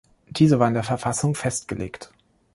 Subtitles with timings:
[0.31, 2.11] Diese war in der Verfassung festgelegt.